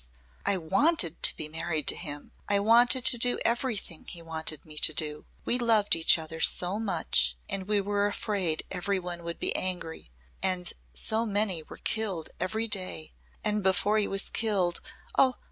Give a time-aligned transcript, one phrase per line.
[0.47, 2.31] I wanted to be married to him.
[2.49, 5.25] I wanted to do everything he wanted me to do.
[5.45, 7.37] We loved each other so much.
[7.47, 10.09] And we were afraid every one would be angry.
[10.41, 14.81] And so many were killed every day and before he was killed
[15.19, 15.35] Oh!"